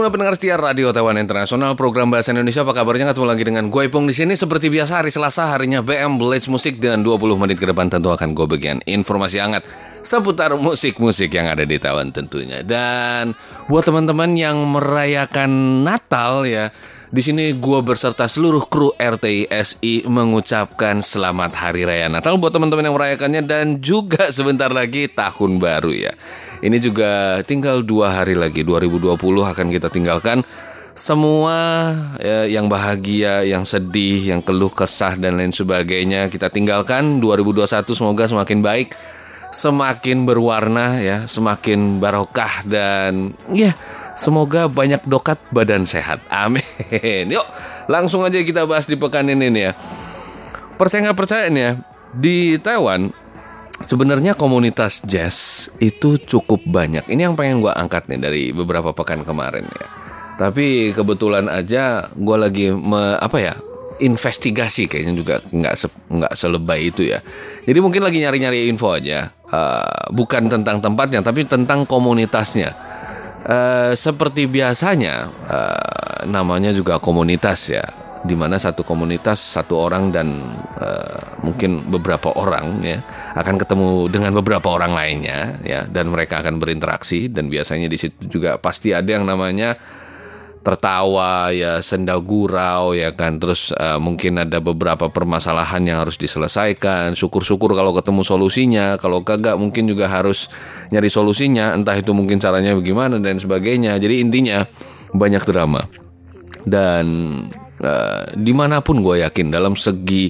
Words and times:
Muda 0.00 0.08
pendengar 0.08 0.32
setia 0.32 0.56
Radio 0.56 0.96
Taiwan 0.96 1.20
Internasional 1.20 1.76
Program 1.76 2.08
Bahasa 2.08 2.32
Indonesia 2.32 2.64
Apa 2.64 2.72
kabarnya? 2.72 3.12
Ketemu 3.12 3.28
lagi 3.28 3.44
dengan 3.44 3.68
gue 3.68 3.84
Ipung 3.84 4.08
di 4.08 4.16
sini. 4.16 4.32
Seperti 4.32 4.72
biasa 4.72 5.04
hari 5.04 5.12
Selasa 5.12 5.52
harinya 5.52 5.84
BM 5.84 6.16
Blitz 6.16 6.48
Musik 6.48 6.80
Dan 6.80 7.04
20 7.04 7.20
menit 7.36 7.60
ke 7.60 7.68
depan 7.68 7.92
tentu 7.92 8.08
akan 8.08 8.32
gue 8.32 8.46
bagian 8.48 8.80
informasi 8.88 9.44
hangat 9.44 9.60
Seputar 10.00 10.56
musik-musik 10.56 11.28
yang 11.36 11.52
ada 11.52 11.68
di 11.68 11.76
Taiwan 11.76 12.16
tentunya. 12.16 12.64
Dan 12.64 13.36
buat 13.68 13.84
teman-teman 13.84 14.32
yang 14.40 14.56
merayakan 14.72 15.84
Natal 15.84 16.48
ya 16.48 16.72
di 17.10 17.26
sini 17.26 17.58
gue 17.58 17.82
berserta 17.82 18.30
seluruh 18.30 18.70
kru 18.70 18.94
RTISI 18.94 20.06
mengucapkan 20.06 21.02
selamat 21.02 21.58
hari 21.58 21.82
raya 21.82 22.06
Natal 22.06 22.38
buat 22.38 22.54
teman-teman 22.54 22.86
yang 22.86 22.94
merayakannya 22.94 23.42
dan 23.42 23.66
juga 23.82 24.30
sebentar 24.36 24.70
lagi 24.70 25.10
tahun 25.10 25.58
baru 25.58 25.90
ya. 25.90 26.14
Ini 26.62 26.78
juga 26.78 27.42
tinggal 27.42 27.82
dua 27.82 28.22
hari 28.22 28.38
lagi 28.38 28.62
2020 28.62 29.18
akan 29.18 29.66
kita 29.74 29.90
tinggalkan 29.90 30.46
semua 30.94 31.90
ya, 32.22 32.46
yang 32.46 32.70
bahagia, 32.70 33.42
yang 33.42 33.66
sedih, 33.66 34.30
yang 34.30 34.38
keluh 34.38 34.70
kesah 34.70 35.18
dan 35.18 35.34
lain 35.34 35.50
sebagainya 35.50 36.30
kita 36.30 36.46
tinggalkan 36.46 37.18
2021 37.18 37.90
semoga 37.90 38.30
semakin 38.30 38.62
baik 38.62 38.94
semakin 39.50 40.30
berwarna 40.30 41.02
ya, 41.02 41.26
semakin 41.26 41.98
barokah 41.98 42.62
dan 42.70 43.34
ya 43.50 43.74
semoga 44.20 44.68
banyak 44.68 45.00
dokat 45.08 45.40
badan 45.48 45.88
sehat. 45.88 46.20
Amin. 46.28 46.60
Yuk, 47.32 47.46
langsung 47.88 48.20
aja 48.20 48.36
kita 48.44 48.68
bahas 48.68 48.84
di 48.84 49.00
pekan 49.00 49.32
ini 49.32 49.48
nih 49.48 49.62
ya. 49.64 49.72
Percaya 50.76 51.08
nggak 51.08 51.18
percaya 51.18 51.48
nih 51.48 51.62
ya, 51.64 51.72
di 52.12 52.60
Taiwan 52.60 53.08
sebenarnya 53.80 54.36
komunitas 54.36 55.00
jazz 55.08 55.68
itu 55.80 56.20
cukup 56.20 56.60
banyak. 56.68 57.08
Ini 57.08 57.32
yang 57.32 57.34
pengen 57.36 57.64
gue 57.64 57.72
angkat 57.72 58.12
nih 58.12 58.20
dari 58.20 58.42
beberapa 58.52 58.92
pekan 58.92 59.24
kemarin 59.24 59.64
ya. 59.64 59.86
Tapi 60.36 60.92
kebetulan 60.96 61.48
aja 61.48 62.08
gue 62.12 62.36
lagi 62.36 62.66
me, 62.72 63.16
apa 63.20 63.40
ya 63.40 63.54
investigasi 64.00 64.88
kayaknya 64.88 65.12
juga 65.12 65.34
nggak 65.44 65.74
se, 65.76 65.88
selebay 66.36 66.88
itu 66.88 67.08
ya. 67.08 67.20
Jadi 67.68 67.78
mungkin 67.84 68.00
lagi 68.00 68.24
nyari-nyari 68.24 68.72
info 68.72 68.96
aja, 68.96 69.28
Eh, 69.50 70.02
bukan 70.14 70.46
tentang 70.46 70.78
tempatnya 70.78 71.26
tapi 71.26 71.42
tentang 71.42 71.82
komunitasnya. 71.82 72.70
Eh, 73.50 73.92
seperti 73.98 74.46
biasanya 74.46 75.26
eh, 75.50 76.22
namanya 76.30 76.70
juga 76.70 77.02
komunitas 77.02 77.66
ya, 77.66 77.82
di 78.22 78.38
mana 78.38 78.62
satu 78.62 78.86
komunitas 78.86 79.42
satu 79.42 79.74
orang 79.74 80.14
dan 80.14 80.54
eh, 80.78 81.18
mungkin 81.42 81.82
beberapa 81.90 82.30
orang 82.38 82.78
ya 82.86 83.02
akan 83.34 83.58
ketemu 83.58 84.06
dengan 84.06 84.38
beberapa 84.38 84.70
orang 84.70 84.94
lainnya 84.94 85.58
ya 85.66 85.82
dan 85.90 86.14
mereka 86.14 86.46
akan 86.46 86.62
berinteraksi 86.62 87.26
dan 87.26 87.50
biasanya 87.50 87.90
di 87.90 87.98
situ 87.98 88.30
juga 88.30 88.54
pasti 88.62 88.94
ada 88.94 89.18
yang 89.18 89.26
namanya 89.26 89.74
tertawa 90.60 91.48
ya 91.56 91.80
senda 91.80 92.16
gurau 92.20 92.92
ya 92.92 93.16
kan. 93.16 93.40
Terus 93.40 93.72
eh, 93.72 93.98
mungkin 94.00 94.40
ada 94.40 94.60
beberapa 94.60 95.08
permasalahan 95.08 95.80
yang 95.88 96.04
harus 96.04 96.20
diselesaikan. 96.20 97.16
Syukur-syukur 97.16 97.72
kalau 97.72 97.96
ketemu 97.96 98.22
solusinya. 98.24 98.86
Kalau 99.00 99.24
kagak 99.24 99.56
mungkin 99.56 99.88
juga 99.88 100.08
harus 100.08 100.52
nyari 100.92 101.08
solusinya. 101.08 101.72
Entah 101.72 101.96
itu 101.96 102.12
mungkin 102.12 102.36
caranya 102.36 102.76
bagaimana 102.76 103.16
dan 103.18 103.40
sebagainya. 103.40 103.96
Jadi 103.96 104.20
intinya 104.20 104.68
banyak 105.16 105.42
drama. 105.48 105.88
Dan 106.68 107.06
eh, 107.80 108.24
di 108.36 108.52
mana 108.52 108.84
pun 108.84 109.00
gue 109.00 109.24
yakin 109.24 109.48
dalam 109.48 109.72
segi 109.74 110.28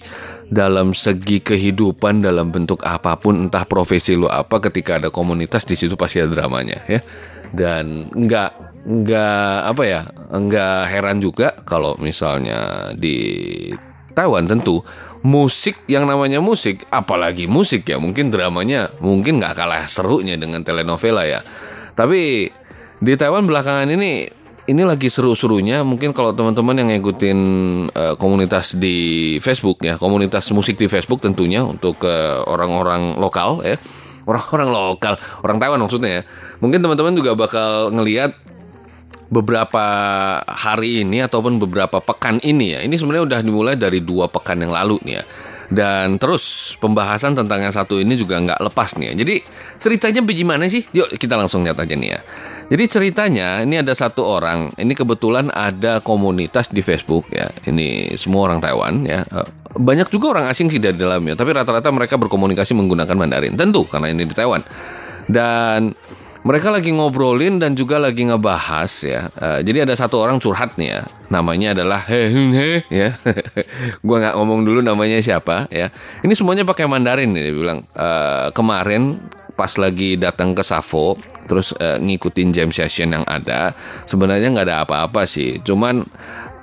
dalam 0.51 0.91
segi 0.91 1.39
kehidupan 1.39 2.27
dalam 2.27 2.51
bentuk 2.51 2.83
apa 2.83 3.15
pun 3.15 3.47
entah 3.47 3.63
profesi 3.63 4.19
lu 4.19 4.27
apa 4.27 4.59
ketika 4.59 4.99
ada 4.99 5.09
komunitas 5.15 5.63
di 5.63 5.79
situ 5.79 5.95
pasti 5.95 6.19
ada 6.19 6.35
dramanya 6.35 6.83
ya 6.91 6.99
dan 7.55 8.09
nggak 8.15 8.71
nggak 8.81 9.57
apa 9.69 9.83
ya 9.85 10.01
nggak 10.31 10.81
heran 10.89 11.19
juga 11.21 11.53
kalau 11.69 11.99
misalnya 12.01 12.91
di 12.97 13.19
Taiwan 14.11 14.49
tentu 14.49 14.83
musik 15.23 15.85
yang 15.87 16.09
namanya 16.09 16.41
musik 16.43 16.89
apalagi 16.89 17.45
musik 17.47 17.87
ya 17.87 18.01
mungkin 18.01 18.33
dramanya 18.33 18.91
mungkin 19.05 19.39
nggak 19.39 19.55
kalah 19.55 19.85
serunya 19.87 20.35
dengan 20.41 20.65
telenovela 20.65 21.29
ya. 21.29 21.41
Tapi 21.95 22.49
di 23.01 23.13
Taiwan 23.17 23.47
belakangan 23.47 23.89
ini 23.93 24.29
ini 24.71 24.83
lagi 24.87 25.11
seru-serunya. 25.11 25.83
Mungkin 25.83 26.15
kalau 26.15 26.33
teman-teman 26.33 26.79
yang 26.81 26.89
ngikutin 26.95 27.39
eh, 27.91 28.15
komunitas 28.17 28.77
di 28.77 29.37
Facebook 29.39 29.83
ya 29.85 30.01
komunitas 30.01 30.49
musik 30.57 30.81
di 30.81 30.89
Facebook 30.89 31.21
tentunya 31.21 31.63
untuk 31.63 32.01
eh, 32.05 32.41
orang-orang 32.45 33.21
lokal 33.21 33.63
ya 33.63 33.77
orang-orang 34.31 34.69
lokal 34.71 35.15
orang 35.43 35.57
Taiwan 35.59 35.81
maksudnya 35.83 36.11
ya. 36.11 36.23
Mungkin 36.63 36.79
teman-teman 36.81 37.13
juga 37.19 37.35
bakal 37.35 37.91
ngelihat 37.91 38.33
beberapa 39.31 39.85
hari 40.47 41.07
ini 41.07 41.23
ataupun 41.23 41.59
beberapa 41.63 42.03
pekan 42.03 42.43
ini 42.43 42.79
ya. 42.79 42.81
Ini 42.83 42.95
sebenarnya 42.95 43.25
udah 43.27 43.41
dimulai 43.43 43.75
dari 43.79 44.03
dua 44.03 44.31
pekan 44.31 44.63
yang 44.63 44.75
lalu 44.75 44.99
nih 45.07 45.15
ya 45.21 45.25
dan 45.71 46.19
terus 46.19 46.75
pembahasan 46.83 47.39
tentang 47.39 47.63
yang 47.63 47.71
satu 47.71 48.03
ini 48.03 48.19
juga 48.19 48.43
nggak 48.43 48.59
lepas 48.59 48.99
nih 48.99 49.15
ya. 49.15 49.23
Jadi 49.23 49.35
ceritanya 49.79 50.21
bagaimana 50.27 50.67
sih? 50.67 50.83
Yuk 50.91 51.15
kita 51.15 51.39
langsung 51.39 51.63
lihat 51.63 51.79
aja 51.79 51.95
nih 51.95 52.11
ya. 52.19 52.21
Jadi 52.71 52.85
ceritanya 52.87 53.63
ini 53.63 53.79
ada 53.79 53.95
satu 53.95 54.23
orang, 54.23 54.71
ini 54.79 54.95
kebetulan 54.95 55.51
ada 55.51 56.03
komunitas 56.03 56.71
di 56.71 56.83
Facebook 56.83 57.27
ya. 57.31 57.51
Ini 57.67 58.15
semua 58.19 58.51
orang 58.51 58.59
Taiwan 58.63 59.07
ya. 59.07 59.23
Eh, 59.27 59.47
Banyak 59.79 60.11
juga 60.11 60.35
orang 60.35 60.51
asing 60.51 60.67
sih 60.71 60.83
dari 60.83 60.99
dalamnya, 60.99 61.39
tapi 61.39 61.55
rata-rata 61.55 61.91
mereka 61.95 62.19
berkomunikasi 62.19 62.75
menggunakan 62.75 63.15
Mandarin. 63.15 63.55
Tentu 63.55 63.87
karena 63.87 64.11
ini 64.11 64.27
di 64.27 64.35
Taiwan. 64.35 64.63
Dan 65.31 65.95
mereka 66.41 66.73
lagi 66.73 66.89
ngobrolin 66.89 67.61
dan 67.61 67.77
juga 67.77 68.01
lagi 68.01 68.25
ngebahas 68.25 68.93
ya. 69.05 69.29
Eh, 69.29 69.61
jadi 69.61 69.85
ada 69.85 69.93
satu 69.93 70.25
orang 70.25 70.41
curhat 70.41 70.81
nih 70.81 70.97
ya. 70.97 71.01
Namanya 71.29 71.77
adalah 71.77 72.01
He 72.09 72.33
Hun 72.33 72.51
He 72.57 72.71
ya. 72.89 73.13
Gua 74.07 74.17
nggak 74.25 74.35
ngomong 74.41 74.65
dulu 74.65 74.81
namanya 74.81 75.21
siapa 75.21 75.69
ya. 75.69 75.93
Ini 76.25 76.33
semuanya 76.33 76.65
pakai 76.65 76.89
Mandarin 76.89 77.37
nih 77.37 77.51
dia 77.51 77.55
bilang. 77.55 77.81
Eh, 77.93 78.49
kemarin 78.57 79.21
pas 79.61 79.77
lagi 79.77 80.17
datang 80.17 80.57
ke 80.57 80.65
Savo 80.65 81.21
terus 81.45 81.77
eh, 81.77 82.01
ngikutin 82.01 82.49
jam 82.57 82.73
session 82.73 83.13
yang 83.13 83.27
ada 83.29 83.77
sebenarnya 84.09 84.49
nggak 84.57 84.67
ada 84.73 84.89
apa-apa 84.89 85.29
sih 85.29 85.61
cuman 85.61 86.01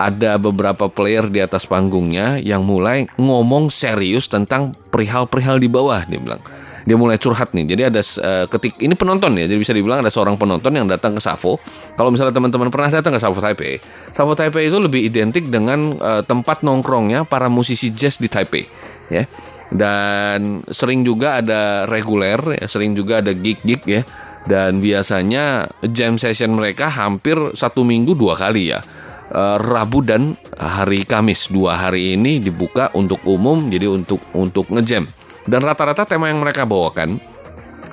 ada 0.01 0.41
beberapa 0.41 0.89
player 0.89 1.29
di 1.29 1.37
atas 1.37 1.69
panggungnya 1.69 2.41
yang 2.41 2.65
mulai 2.65 3.05
ngomong 3.21 3.69
serius 3.69 4.25
tentang 4.25 4.73
perihal-perihal 4.89 5.61
di 5.61 5.69
bawah 5.69 6.01
dia 6.09 6.17
bilang 6.17 6.41
dia 6.87 6.95
mulai 6.95 7.19
curhat 7.19 7.51
nih. 7.51 7.67
Jadi 7.67 7.81
ada 7.91 7.99
eh, 7.99 8.45
ketik 8.47 8.79
ini 8.79 8.95
penonton 8.95 9.35
ya. 9.35 9.43
Jadi 9.43 9.59
bisa 9.59 9.75
dibilang 9.75 9.99
ada 9.99 10.07
seorang 10.07 10.39
penonton 10.39 10.71
yang 10.71 10.87
datang 10.87 11.19
ke 11.19 11.21
Savo. 11.21 11.59
Kalau 11.99 12.07
misalnya 12.07 12.31
teman-teman 12.31 12.71
pernah 12.71 12.87
datang 12.87 13.11
ke 13.11 13.19
Savo 13.19 13.35
Taipei, 13.43 13.83
Savo 14.15 14.31
Taipei 14.39 14.71
itu 14.71 14.79
lebih 14.79 15.03
identik 15.03 15.51
dengan 15.51 15.99
eh, 15.99 16.23
tempat 16.23 16.63
nongkrongnya 16.63 17.27
para 17.27 17.51
musisi 17.51 17.91
jazz 17.91 18.23
di 18.23 18.31
Taipei, 18.31 18.63
ya. 19.11 19.27
Dan 19.67 20.63
sering 20.71 21.03
juga 21.03 21.43
ada 21.43 21.83
reguler, 21.91 22.39
ya, 22.55 22.71
sering 22.71 22.95
juga 22.95 23.19
ada 23.19 23.35
gig-gig 23.35 23.83
ya. 23.83 24.01
Dan 24.47 24.79
biasanya 24.79 25.67
jam 25.91 26.15
session 26.15 26.55
mereka 26.55 26.87
hampir 26.87 27.35
satu 27.51 27.83
minggu 27.83 28.15
dua 28.15 28.39
kali 28.39 28.71
ya. 28.71 28.79
Eh, 29.27 29.57
Rabu 29.59 30.07
dan 30.07 30.39
hari 30.55 31.03
Kamis 31.03 31.51
dua 31.51 31.75
hari 31.75 32.15
ini 32.15 32.39
dibuka 32.39 32.87
untuk 32.95 33.19
umum 33.27 33.67
jadi 33.67 33.91
untuk 33.91 34.23
untuk 34.31 34.71
ngejam 34.71 35.03
dan 35.47 35.63
rata-rata 35.63 36.03
tema 36.03 36.29
yang 36.29 36.43
mereka 36.43 36.67
bawakan 36.67 37.17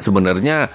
sebenarnya 0.02 0.68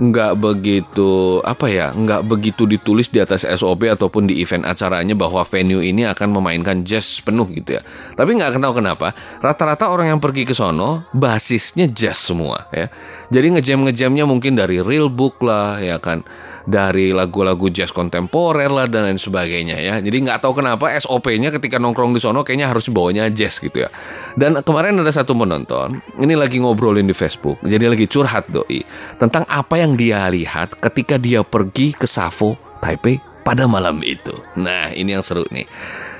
nggak 0.00 0.40
begitu 0.40 1.38
apa 1.44 1.68
ya 1.68 1.92
nggak 1.92 2.24
begitu 2.24 2.64
ditulis 2.64 3.12
di 3.12 3.20
atas 3.20 3.44
SOP 3.44 3.84
ataupun 3.84 4.24
di 4.24 4.40
event 4.40 4.64
acaranya 4.64 5.12
bahwa 5.12 5.44
venue 5.44 5.84
ini 5.84 6.08
akan 6.08 6.32
memainkan 6.32 6.80
jazz 6.80 7.20
penuh 7.20 7.44
gitu 7.52 7.76
ya. 7.76 7.82
Tapi 8.16 8.32
nggak 8.32 8.56
tahu 8.56 8.80
kenapa 8.80 9.12
rata-rata 9.44 9.92
orang 9.92 10.16
yang 10.16 10.20
pergi 10.22 10.48
ke 10.48 10.56
sono 10.56 11.04
basisnya 11.12 11.84
jazz 11.92 12.16
semua 12.16 12.72
ya. 12.72 12.88
Jadi 13.28 13.58
ngejam 13.58 13.84
ngejamnya 13.84 14.24
mungkin 14.24 14.56
dari 14.56 14.80
real 14.80 15.12
book 15.12 15.44
lah 15.44 15.76
ya 15.78 16.00
kan 16.00 16.24
dari 16.66 17.10
lagu-lagu 17.10 17.66
jazz 17.70 17.90
kontemporer 17.90 18.70
lah 18.70 18.86
dan 18.86 19.10
lain 19.10 19.18
sebagainya 19.18 19.78
ya. 19.78 19.94
Jadi 19.98 20.16
nggak 20.28 20.42
tahu 20.42 20.62
kenapa 20.62 20.90
SOP-nya 20.94 21.50
ketika 21.50 21.82
nongkrong 21.82 22.14
di 22.14 22.20
sono 22.22 22.46
kayaknya 22.46 22.70
harus 22.70 22.86
bawanya 22.90 23.26
jazz 23.30 23.58
gitu 23.58 23.86
ya. 23.86 23.90
Dan 24.38 24.58
kemarin 24.62 24.98
ada 25.02 25.10
satu 25.10 25.34
penonton, 25.34 25.98
ini 26.22 26.34
lagi 26.38 26.62
ngobrolin 26.62 27.06
di 27.06 27.16
Facebook, 27.16 27.58
jadi 27.66 27.90
lagi 27.90 28.06
curhat 28.06 28.46
doi 28.50 28.82
tentang 29.18 29.42
apa 29.50 29.74
yang 29.80 29.98
dia 29.98 30.26
lihat 30.30 30.78
ketika 30.78 31.18
dia 31.18 31.42
pergi 31.42 31.94
ke 31.94 32.06
Savo 32.06 32.54
Taipei 32.78 33.18
pada 33.42 33.66
malam 33.66 33.98
itu. 34.06 34.32
Nah 34.58 34.94
ini 34.94 35.18
yang 35.18 35.24
seru 35.26 35.42
nih. 35.50 35.66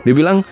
Dia 0.03 0.15
bilang 0.15 0.43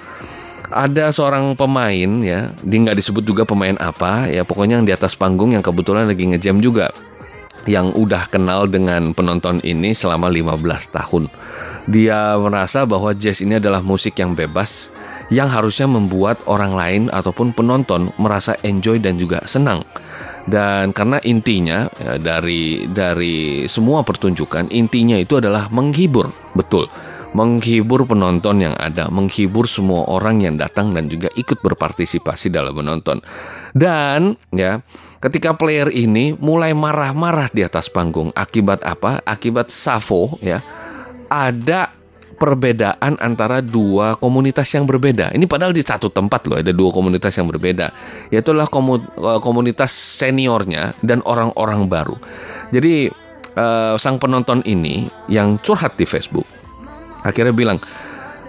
ada 0.71 1.11
seorang 1.11 1.59
pemain 1.59 2.11
ya, 2.23 2.55
dia 2.63 2.79
nggak 2.79 2.95
disebut 2.95 3.27
juga 3.27 3.43
pemain 3.43 3.75
apa 3.83 4.31
ya, 4.31 4.47
pokoknya 4.47 4.79
yang 4.79 4.87
di 4.87 4.95
atas 4.95 5.19
panggung 5.19 5.51
yang 5.51 5.67
kebetulan 5.67 6.07
lagi 6.07 6.31
ngejam 6.31 6.63
juga 6.63 6.95
yang 7.69 7.93
udah 7.93 8.29
kenal 8.31 8.65
dengan 8.65 9.13
penonton 9.13 9.61
ini 9.61 9.93
selama 9.93 10.33
15 10.33 10.97
tahun. 10.97 11.29
Dia 11.91 12.37
merasa 12.41 12.85
bahwa 12.89 13.13
jazz 13.13 13.45
ini 13.45 13.59
adalah 13.61 13.85
musik 13.85 14.17
yang 14.21 14.33
bebas 14.33 14.89
yang 15.31 15.47
harusnya 15.49 15.87
membuat 15.87 16.41
orang 16.51 16.73
lain 16.75 17.03
ataupun 17.11 17.53
penonton 17.55 18.11
merasa 18.17 18.57
enjoy 18.65 18.99
dan 18.99 19.17
juga 19.21 19.43
senang. 19.45 19.85
Dan 20.49 20.97
karena 20.97 21.21
intinya 21.21 21.85
ya, 22.01 22.17
dari 22.17 22.89
dari 22.89 23.69
semua 23.69 24.01
pertunjukan 24.01 24.73
intinya 24.73 25.21
itu 25.21 25.37
adalah 25.37 25.69
menghibur, 25.69 26.33
betul 26.57 26.89
menghibur 27.35 28.07
penonton 28.07 28.59
yang 28.59 28.75
ada, 28.75 29.07
menghibur 29.11 29.71
semua 29.71 30.07
orang 30.11 30.43
yang 30.43 30.59
datang 30.59 30.91
dan 30.95 31.07
juga 31.07 31.31
ikut 31.39 31.63
berpartisipasi 31.63 32.51
dalam 32.51 32.75
menonton. 32.75 33.23
Dan 33.71 34.35
ya, 34.51 34.83
ketika 35.23 35.55
player 35.55 35.91
ini 35.91 36.35
mulai 36.37 36.75
marah-marah 36.75 37.51
di 37.55 37.63
atas 37.63 37.87
panggung 37.91 38.35
akibat 38.35 38.83
apa? 38.83 39.23
Akibat 39.23 39.71
Savo 39.71 40.39
ya. 40.43 40.63
Ada 41.31 41.95
perbedaan 42.41 43.21
antara 43.21 43.61
dua 43.61 44.17
komunitas 44.19 44.67
yang 44.73 44.89
berbeda. 44.89 45.31
Ini 45.31 45.45
padahal 45.45 45.77
di 45.77 45.85
satu 45.85 46.11
tempat 46.11 46.49
loh, 46.49 46.59
ada 46.59 46.73
dua 46.75 46.91
komunitas 46.91 47.37
yang 47.39 47.47
berbeda. 47.47 47.93
Yaitu 48.35 48.51
adalah 48.51 48.67
eh, 48.67 49.41
komunitas 49.45 49.93
seniornya 49.93 50.97
dan 51.05 51.23
orang-orang 51.23 51.87
baru. 51.87 52.17
Jadi 52.71 53.11
uh, 53.59 53.99
sang 53.99 54.23
penonton 54.23 54.63
ini 54.63 55.11
yang 55.27 55.59
curhat 55.59 55.99
di 55.99 56.07
Facebook 56.07 56.47
akhirnya 57.25 57.55
bilang 57.55 57.79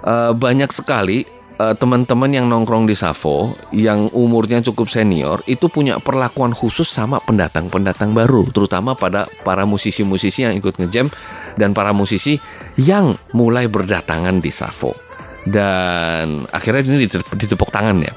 e, 0.03 0.13
banyak 0.35 0.71
sekali 0.71 1.27
uh, 1.61 1.73
teman-teman 1.77 2.33
yang 2.33 2.49
nongkrong 2.49 2.89
di 2.89 2.97
Savo 2.97 3.53
yang 3.69 4.09
umurnya 4.17 4.65
cukup 4.65 4.89
senior 4.89 5.45
itu 5.45 5.69
punya 5.69 6.01
perlakuan 6.01 6.57
khusus 6.57 6.89
sama 6.89 7.21
pendatang-pendatang 7.21 8.17
baru 8.17 8.49
terutama 8.49 8.97
pada 8.97 9.29
para 9.45 9.69
musisi-musisi 9.69 10.49
yang 10.49 10.57
ikut 10.57 10.81
ngejam 10.81 11.13
dan 11.61 11.77
para 11.77 11.93
musisi 11.93 12.41
yang 12.81 13.13
mulai 13.37 13.69
berdatangan 13.69 14.41
di 14.41 14.49
Savo 14.49 15.11
dan 15.47 16.45
akhirnya 16.53 16.85
ini 16.85 17.09
ditepuk 17.09 17.73
tangan 17.73 17.97
ya. 18.05 18.13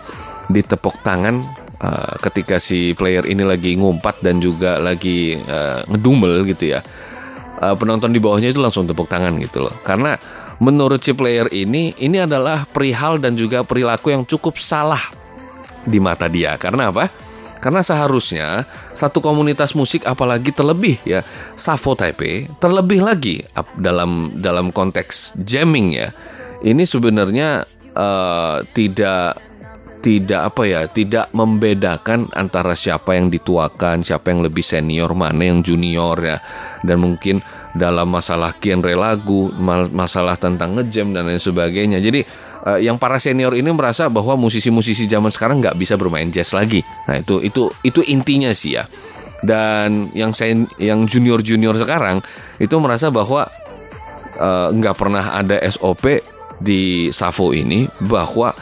Ditepuk 0.53 1.01
tangan 1.01 1.41
uh, 1.81 2.15
ketika 2.21 2.61
si 2.61 2.93
player 2.93 3.25
ini 3.25 3.41
lagi 3.41 3.73
ngumpat 3.81 4.21
dan 4.21 4.45
juga 4.45 4.77
lagi 4.77 5.41
uh, 5.41 5.81
ngedumel 5.89 6.45
gitu 6.53 6.77
ya. 6.77 6.85
Uh, 7.65 7.73
penonton 7.79 8.13
di 8.13 8.21
bawahnya 8.21 8.53
itu 8.53 8.61
langsung 8.61 8.85
tepuk 8.85 9.09
tangan 9.09 9.41
gitu 9.41 9.65
loh. 9.65 9.73
Karena 9.81 10.21
menurut 10.63 11.03
si 11.03 11.15
player 11.17 11.51
ini 11.51 11.95
ini 11.99 12.23
adalah 12.23 12.67
perihal 12.69 13.19
dan 13.19 13.35
juga 13.35 13.63
perilaku 13.67 14.15
yang 14.15 14.23
cukup 14.27 14.59
salah 14.61 15.01
di 15.85 15.99
mata 15.99 16.31
dia. 16.31 16.57
Karena 16.57 16.91
apa? 16.91 17.11
Karena 17.65 17.81
seharusnya 17.81 18.69
satu 18.93 19.25
komunitas 19.25 19.73
musik 19.73 20.05
apalagi 20.05 20.53
terlebih 20.53 21.01
ya 21.01 21.25
Savo 21.57 21.97
Taipei 21.97 22.45
terlebih 22.61 23.01
lagi 23.01 23.41
dalam 23.81 24.37
dalam 24.37 24.69
konteks 24.69 25.33
jamming 25.41 25.97
ya. 25.97 26.13
Ini 26.65 26.85
sebenarnya 26.85 27.65
uh, 27.97 28.61
tidak 28.77 29.41
tidak 30.05 30.53
apa 30.53 30.63
ya 30.69 30.85
tidak 30.93 31.33
membedakan 31.33 32.29
antara 32.37 32.77
siapa 32.77 33.17
yang 33.17 33.33
dituakan 33.33 34.05
siapa 34.05 34.29
yang 34.29 34.45
lebih 34.45 34.61
senior 34.61 35.17
mana 35.17 35.49
yang 35.49 35.65
junior 35.65 36.21
ya 36.21 36.37
dan 36.85 37.01
mungkin 37.01 37.41
dalam 37.75 38.07
masalah 38.07 38.55
genre 38.63 38.95
lagu 38.95 39.51
masalah 39.91 40.39
tentang 40.39 40.79
ngejam 40.79 41.11
dan 41.11 41.27
lain 41.27 41.43
sebagainya. 41.43 41.99
Jadi 41.99 42.23
uh, 42.71 42.79
yang 42.79 42.97
para 42.97 43.19
senior 43.19 43.53
ini 43.59 43.75
merasa 43.75 44.07
bahwa 44.07 44.39
musisi-musisi 44.39 45.11
zaman 45.11 45.35
sekarang 45.35 45.59
nggak 45.59 45.75
bisa 45.75 45.99
bermain 45.99 46.31
jazz 46.31 46.55
lagi. 46.55 46.81
Nah 47.11 47.19
itu 47.19 47.43
itu 47.43 47.69
itu 47.83 48.01
intinya 48.07 48.55
sih 48.55 48.79
ya. 48.79 48.87
Dan 49.45 50.09
yang 50.17 50.33
sen, 50.33 50.71
yang 50.81 51.05
junior 51.05 51.45
junior 51.45 51.77
sekarang 51.77 52.25
itu 52.57 52.73
merasa 52.81 53.13
bahwa 53.13 53.45
uh, 54.41 54.69
nggak 54.73 54.97
pernah 54.97 55.37
ada 55.37 55.61
SOP 55.69 56.23
di 56.63 57.11
Savo 57.11 57.51
ini 57.51 57.85
bahwa 58.07 58.55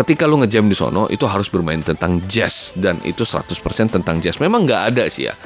ketika 0.00 0.24
lu 0.24 0.40
ngejam 0.40 0.64
di 0.64 0.72
sono 0.72 1.04
itu 1.12 1.28
harus 1.28 1.52
bermain 1.52 1.84
tentang 1.84 2.24
jazz 2.24 2.72
dan 2.72 2.96
itu 3.04 3.28
100% 3.28 3.52
tentang 3.92 4.16
jazz. 4.24 4.40
Memang 4.40 4.64
nggak 4.64 4.82
ada 4.96 5.04
sih 5.12 5.28
ya. 5.28 5.36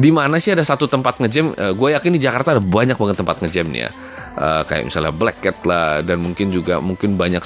Di 0.00 0.08
mana 0.08 0.40
sih 0.40 0.56
ada 0.56 0.64
satu 0.64 0.88
tempat 0.88 1.20
ngejam? 1.20 1.52
Uh, 1.52 1.76
gue 1.76 1.92
yakin 1.92 2.16
di 2.16 2.20
Jakarta 2.22 2.56
ada 2.56 2.64
banyak 2.64 2.96
banget 2.96 3.20
tempat 3.20 3.44
ngejam 3.44 3.68
nih 3.68 3.84
ya. 3.84 3.90
Uh, 4.38 4.62
kayak 4.64 4.88
misalnya 4.88 5.12
Black 5.12 5.38
Cat 5.44 5.58
lah 5.68 6.00
dan 6.00 6.24
mungkin 6.24 6.48
juga 6.48 6.80
mungkin 6.80 7.20
banyak 7.20 7.44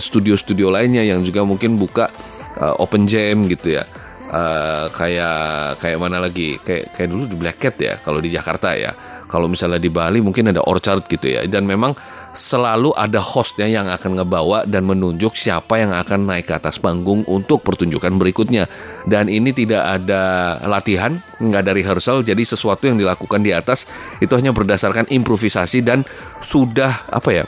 studio-studio 0.00 0.72
lainnya 0.72 1.06
yang 1.06 1.22
juga 1.22 1.46
mungkin 1.46 1.78
buka 1.78 2.10
uh, 2.58 2.82
open 2.82 3.06
jam 3.06 3.46
gitu 3.46 3.78
ya. 3.78 3.86
Uh, 4.30 4.86
kayak 4.94 5.82
kayak 5.82 5.98
mana 5.98 6.22
lagi 6.22 6.54
kayak 6.62 6.94
kayak 6.94 7.10
dulu 7.10 7.26
di 7.26 7.34
Black 7.34 7.58
Cat 7.58 7.74
ya 7.82 7.98
kalau 7.98 8.22
di 8.22 8.30
Jakarta 8.30 8.78
ya 8.78 8.94
kalau 9.26 9.50
misalnya 9.50 9.82
di 9.82 9.90
Bali 9.90 10.18
mungkin 10.18 10.50
ada 10.50 10.62
orchard 10.66 11.06
gitu 11.06 11.30
ya. 11.30 11.46
Dan 11.46 11.70
memang 11.70 11.94
selalu 12.30 12.94
ada 12.94 13.18
hostnya 13.18 13.66
yang 13.66 13.90
akan 13.90 14.22
ngebawa 14.22 14.62
dan 14.66 14.86
menunjuk 14.86 15.34
siapa 15.34 15.82
yang 15.82 15.90
akan 15.94 16.30
naik 16.30 16.50
ke 16.50 16.54
atas 16.54 16.78
panggung 16.78 17.26
untuk 17.26 17.62
pertunjukan 17.66 18.14
berikutnya. 18.18 18.70
Dan 19.06 19.26
ini 19.26 19.50
tidak 19.50 19.82
ada 19.82 20.56
latihan, 20.66 21.18
nggak 21.42 21.60
ada 21.66 21.72
rehearsal, 21.74 22.22
jadi 22.22 22.42
sesuatu 22.42 22.86
yang 22.86 22.98
dilakukan 22.98 23.42
di 23.42 23.50
atas 23.50 23.86
itu 24.22 24.30
hanya 24.34 24.54
berdasarkan 24.54 25.10
improvisasi 25.10 25.82
dan 25.82 26.06
sudah 26.38 27.06
apa 27.10 27.30
ya 27.42 27.46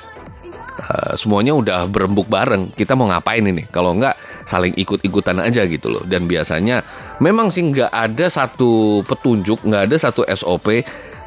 Uh, 0.72 1.14
semuanya 1.20 1.52
udah 1.52 1.84
berembuk 1.84 2.32
bareng. 2.32 2.72
Kita 2.72 2.96
mau 2.96 3.04
ngapain 3.04 3.44
ini? 3.44 3.68
Kalau 3.68 3.92
nggak 3.92 4.16
saling 4.48 4.72
ikut-ikutan 4.80 5.36
aja 5.44 5.68
gitu 5.68 5.92
loh. 5.92 6.02
Dan 6.02 6.24
biasanya 6.24 6.80
memang 7.20 7.52
sih 7.52 7.60
nggak 7.68 7.92
ada 7.92 8.26
satu 8.32 9.04
petunjuk, 9.04 9.62
nggak 9.68 9.92
ada 9.92 9.96
satu 10.00 10.24
SOP 10.24 10.80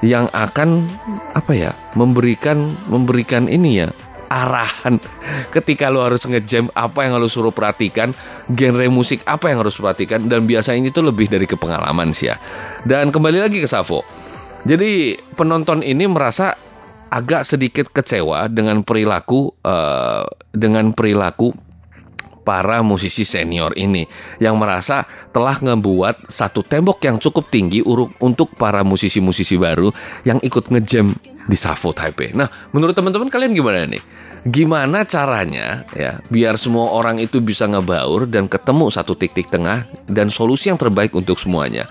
yang 0.05 0.29
akan 0.29 0.85
apa 1.33 1.51
ya 1.57 1.71
memberikan 1.97 2.69
memberikan 2.85 3.49
ini 3.49 3.81
ya 3.81 3.89
arahan. 4.29 5.01
Ketika 5.55 5.89
lo 5.89 6.05
harus 6.05 6.21
ngejam 6.25 6.69
apa 6.77 7.09
yang 7.09 7.17
harus 7.17 7.33
suruh 7.33 7.53
perhatikan 7.53 8.13
genre 8.53 8.85
musik 8.93 9.25
apa 9.25 9.49
yang 9.49 9.65
harus 9.65 9.77
perhatikan 9.81 10.29
dan 10.29 10.45
biasanya 10.45 10.93
itu 10.93 11.01
lebih 11.01 11.25
dari 11.25 11.49
kepengalaman 11.49 12.13
sih 12.13 12.29
ya. 12.29 12.37
Dan 12.85 13.09
kembali 13.09 13.41
lagi 13.41 13.57
ke 13.61 13.67
Savo 13.69 14.05
jadi 14.65 15.13
penonton 15.37 15.85
ini 15.85 16.09
merasa 16.09 16.57
agak 17.13 17.45
sedikit 17.45 17.85
kecewa 17.93 18.49
dengan 18.49 18.81
perilaku 18.81 19.53
uh, 19.61 20.25
dengan 20.51 20.89
perilaku 20.91 21.53
para 22.45 22.85
musisi 22.85 23.25
senior 23.25 23.73
ini 23.73 24.05
yang 24.37 24.55
merasa 24.61 25.03
telah 25.33 25.57
ngebuat 25.57 26.29
satu 26.29 26.61
tembok 26.61 27.01
yang 27.01 27.17
cukup 27.17 27.49
tinggi 27.49 27.81
untuk 28.21 28.53
para 28.53 28.85
musisi-musisi 28.85 29.57
baru 29.57 29.89
yang 30.21 30.37
ikut 30.45 30.69
ngejam 30.69 31.09
di 31.49 31.57
Savo 31.57 31.89
Taipei. 31.91 32.37
Nah, 32.37 32.45
menurut 32.69 32.93
teman-teman 32.93 33.33
kalian 33.33 33.57
gimana 33.57 33.89
nih? 33.89 34.01
Gimana 34.45 35.01
caranya 35.09 35.81
ya 35.97 36.21
biar 36.29 36.61
semua 36.61 36.93
orang 36.93 37.17
itu 37.17 37.41
bisa 37.41 37.65
ngebaur 37.65 38.29
dan 38.29 38.45
ketemu 38.45 38.93
satu 38.93 39.17
titik 39.17 39.49
tengah 39.49 39.89
dan 40.05 40.29
solusi 40.29 40.69
yang 40.69 40.77
terbaik 40.77 41.17
untuk 41.17 41.41
semuanya? 41.41 41.89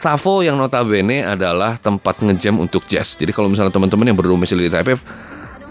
Savo 0.00 0.40
yang 0.40 0.56
notabene 0.56 1.20
adalah 1.20 1.76
tempat 1.76 2.24
ngejam 2.24 2.56
untuk 2.56 2.88
jazz. 2.88 3.20
Jadi 3.20 3.36
kalau 3.36 3.52
misalnya 3.52 3.68
teman-teman 3.68 4.08
yang 4.08 4.16
berdomisili 4.16 4.64
di 4.64 4.72
Taipei 4.72 4.96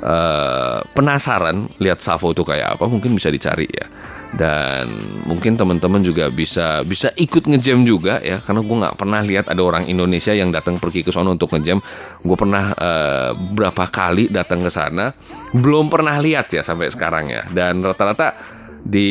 uh, 0.04 0.80
penasaran 0.94 1.68
lihat 1.80 2.00
Savo 2.00 2.32
itu 2.32 2.44
kayak 2.44 2.80
apa 2.80 2.86
mungkin 2.88 3.16
bisa 3.16 3.32
dicari 3.32 3.68
ya. 3.70 3.88
Dan 4.30 4.94
mungkin 5.26 5.58
teman-teman 5.58 6.06
juga 6.06 6.30
bisa 6.30 6.86
bisa 6.86 7.10
ikut 7.18 7.50
ngejam 7.50 7.82
juga 7.82 8.22
ya 8.22 8.38
karena 8.38 8.62
gue 8.62 8.78
nggak 8.78 8.96
pernah 9.02 9.26
lihat 9.26 9.50
ada 9.50 9.58
orang 9.66 9.90
Indonesia 9.90 10.30
yang 10.38 10.54
datang 10.54 10.78
pergi 10.78 11.02
ke 11.02 11.10
sana 11.10 11.34
untuk 11.34 11.50
ngejam. 11.50 11.82
Gue 12.22 12.38
pernah 12.38 12.70
uh, 12.78 13.34
berapa 13.34 13.90
kali 13.90 14.30
datang 14.30 14.62
ke 14.62 14.70
sana 14.70 15.18
belum 15.58 15.90
pernah 15.90 16.22
lihat 16.22 16.54
ya 16.54 16.62
sampai 16.62 16.94
sekarang 16.94 17.34
ya. 17.34 17.42
Dan 17.50 17.82
rata-rata 17.82 18.59
di 18.80 19.10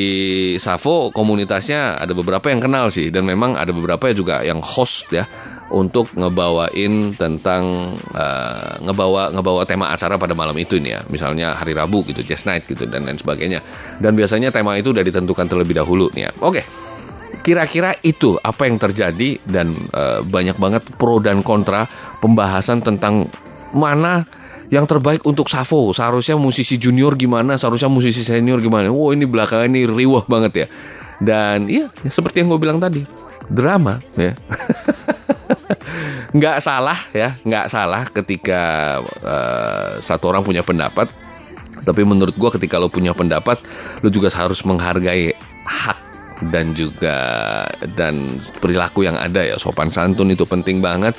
Savo 0.56 1.12
komunitasnya 1.12 2.00
ada 2.00 2.16
beberapa 2.16 2.48
yang 2.48 2.60
kenal 2.60 2.88
sih 2.88 3.12
dan 3.12 3.28
memang 3.28 3.54
ada 3.54 3.70
beberapa 3.70 4.08
juga 4.16 4.40
yang 4.40 4.64
host 4.64 5.12
ya 5.12 5.28
untuk 5.68 6.08
ngebawain 6.16 7.12
tentang 7.12 7.92
uh, 8.16 8.72
ngebawa 8.80 9.28
ngebawa 9.36 9.68
tema 9.68 9.92
acara 9.92 10.16
pada 10.16 10.32
malam 10.32 10.56
itu 10.56 10.80
nih 10.80 10.96
ya. 10.96 11.00
Misalnya 11.12 11.52
hari 11.52 11.76
Rabu 11.76 12.00
gitu 12.08 12.24
Jazz 12.24 12.48
Night 12.48 12.64
gitu 12.64 12.88
dan 12.88 13.04
lain 13.04 13.20
sebagainya. 13.20 13.60
Dan 14.00 14.16
biasanya 14.16 14.48
tema 14.48 14.80
itu 14.80 14.96
udah 14.96 15.04
ditentukan 15.04 15.44
terlebih 15.44 15.76
dahulu 15.76 16.08
nih 16.16 16.28
ya. 16.28 16.32
Oke 16.40 16.64
kira-kira 17.38 17.96
itu 18.04 18.36
apa 18.44 18.68
yang 18.68 18.76
terjadi 18.76 19.40
dan 19.48 19.72
uh, 19.96 20.20
banyak 20.20 20.60
banget 20.60 20.84
pro 21.00 21.16
dan 21.16 21.40
kontra 21.40 21.88
pembahasan 22.20 22.84
tentang 22.84 23.24
mana 23.72 24.28
yang 24.68 24.84
terbaik 24.84 25.24
untuk 25.24 25.48
Savo 25.48 25.96
seharusnya 25.96 26.36
musisi 26.36 26.76
junior 26.76 27.16
gimana? 27.16 27.56
Seharusnya 27.56 27.88
musisi 27.88 28.20
senior 28.20 28.60
gimana? 28.60 28.92
Wow 28.92 29.16
ini 29.16 29.24
belakangan 29.24 29.68
ini 29.68 29.88
riwah 29.88 30.28
banget 30.28 30.52
ya. 30.52 30.66
Dan 31.18 31.66
iya 31.66 31.88
seperti 32.06 32.44
yang 32.44 32.52
gue 32.52 32.60
bilang 32.60 32.78
tadi. 32.78 33.02
Drama 33.48 33.96
ya. 34.14 34.36
Nggak 36.36 36.56
salah 36.60 36.98
ya. 37.16 37.40
Nggak 37.42 37.66
salah 37.72 38.02
ketika 38.12 38.62
uh, 39.24 39.90
satu 40.04 40.28
orang 40.28 40.44
punya 40.44 40.60
pendapat. 40.60 41.08
Tapi 41.78 42.04
menurut 42.04 42.36
gue 42.36 42.50
ketika 42.60 42.76
lo 42.76 42.92
punya 42.92 43.16
pendapat 43.16 43.56
lo 44.04 44.08
juga 44.12 44.28
harus 44.34 44.60
menghargai 44.66 45.32
hak 45.64 45.98
dan 46.52 46.76
juga 46.76 47.16
dan 47.96 48.36
perilaku 48.60 49.08
yang 49.08 49.16
ada 49.16 49.40
ya. 49.48 49.56
Sopan 49.56 49.88
santun 49.88 50.28
itu 50.28 50.44
penting 50.44 50.84
banget. 50.84 51.16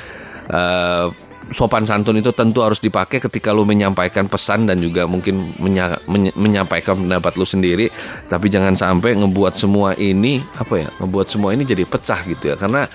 Uh, 0.54 1.10
sopan 1.50 1.84
santun 1.86 2.18
itu 2.22 2.30
tentu 2.32 2.62
harus 2.62 2.78
dipakai 2.78 3.18
ketika 3.18 3.50
lu 3.54 3.66
menyampaikan 3.66 4.30
pesan 4.30 4.70
dan 4.70 4.78
juga 4.80 5.10
mungkin 5.10 5.50
menya, 5.58 5.98
menya, 6.06 6.32
menyampaikan 6.38 6.98
pendapat 7.06 7.34
lu 7.38 7.46
sendiri. 7.46 7.90
Tapi 8.30 8.48
jangan 8.48 8.78
sampai 8.78 9.18
ngebuat 9.18 9.54
semua 9.58 9.98
ini 9.98 10.42
apa 10.58 10.88
ya 10.88 10.90
ngebuat 11.02 11.28
semua 11.28 11.54
ini 11.54 11.66
jadi 11.66 11.84
pecah 11.86 12.22
gitu 12.26 12.54
ya. 12.54 12.56
Karena 12.56 12.86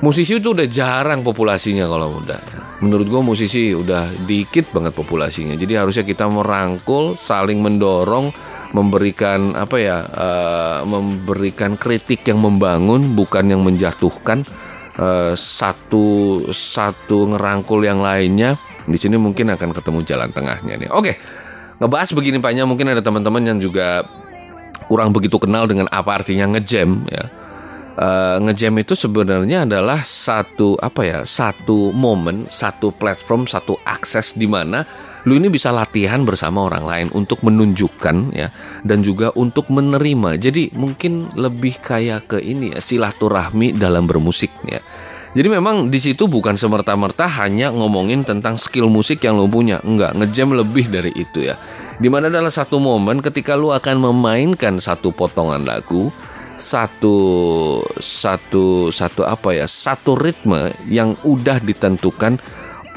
musisi 0.00 0.36
itu 0.36 0.52
udah 0.52 0.68
jarang 0.68 1.24
populasinya 1.26 1.88
kalau 1.88 2.20
muda. 2.20 2.38
Menurut 2.84 3.08
gue 3.08 3.22
musisi 3.24 3.72
udah 3.72 4.12
dikit 4.28 4.68
banget 4.70 4.92
populasinya. 4.92 5.56
Jadi 5.56 5.72
harusnya 5.80 6.04
kita 6.04 6.28
merangkul 6.28 7.16
saling 7.16 7.64
mendorong 7.64 8.30
memberikan 8.76 9.56
apa 9.56 9.76
ya 9.80 10.04
uh, 10.04 10.78
memberikan 10.84 11.80
kritik 11.80 12.28
yang 12.28 12.44
membangun 12.44 13.16
bukan 13.16 13.48
yang 13.48 13.64
menjatuhkan 13.64 14.44
uh, 15.00 15.32
satu 15.36 16.40
satu 16.50 17.34
ngerangkul 17.34 17.84
yang 17.84 18.00
lainnya 18.00 18.56
di 18.86 18.98
sini 18.98 19.18
mungkin 19.18 19.50
akan 19.52 19.74
ketemu 19.74 20.00
jalan 20.06 20.30
tengahnya 20.30 20.74
nih. 20.78 20.90
Oke, 20.94 21.18
ngebahas 21.82 22.10
begini 22.14 22.38
banyak 22.38 22.64
mungkin 22.64 22.92
ada 22.92 23.02
teman-teman 23.02 23.42
yang 23.42 23.58
juga 23.58 24.06
kurang 24.86 25.10
begitu 25.10 25.36
kenal 25.42 25.66
dengan 25.66 25.90
apa 25.90 26.22
artinya 26.22 26.46
ngejam 26.56 27.02
ya. 27.10 27.26
Uh, 27.96 28.36
ngejam 28.44 28.76
itu 28.76 28.92
sebenarnya 28.92 29.64
adalah 29.64 30.04
satu 30.04 30.76
apa 30.76 31.00
ya 31.00 31.20
satu 31.24 31.96
momen 31.96 32.44
satu 32.44 32.92
platform 32.92 33.48
satu 33.48 33.80
akses 33.88 34.36
di 34.36 34.44
mana 34.44 34.84
lu 35.24 35.40
ini 35.40 35.48
bisa 35.48 35.72
latihan 35.72 36.20
bersama 36.28 36.68
orang 36.68 36.84
lain 36.84 37.08
untuk 37.16 37.40
menunjukkan 37.40 38.36
ya 38.36 38.52
dan 38.84 39.00
juga 39.00 39.32
untuk 39.32 39.72
menerima. 39.72 40.36
Jadi 40.36 40.76
mungkin 40.76 41.32
lebih 41.40 41.80
kayak 41.80 42.36
ke 42.36 42.38
ini 42.44 42.76
ya 42.76 42.84
silaturahmi 42.84 43.72
dalam 43.72 44.04
bermusik 44.04 44.52
ya. 44.68 44.84
Jadi 45.36 45.52
memang 45.52 45.92
di 45.92 46.00
situ 46.00 46.24
bukan 46.32 46.56
semerta-merta 46.56 47.28
hanya 47.44 47.68
ngomongin 47.68 48.24
tentang 48.24 48.56
skill 48.56 48.88
musik 48.88 49.20
yang 49.20 49.36
lo 49.36 49.44
punya, 49.44 49.84
enggak, 49.84 50.16
ngejam 50.16 50.56
lebih 50.56 50.88
dari 50.88 51.12
itu 51.12 51.44
ya. 51.44 51.60
Di 52.00 52.08
mana 52.08 52.32
adalah 52.32 52.48
satu 52.48 52.80
momen 52.80 53.20
ketika 53.20 53.52
lo 53.52 53.76
akan 53.76 54.00
memainkan 54.00 54.80
satu 54.80 55.12
potongan 55.12 55.68
lagu, 55.68 56.08
satu 56.56 57.16
satu 58.00 58.88
satu 58.88 59.22
apa 59.28 59.52
ya, 59.52 59.68
satu 59.68 60.16
ritme 60.16 60.72
yang 60.88 61.14
udah 61.22 61.60
ditentukan 61.60 62.40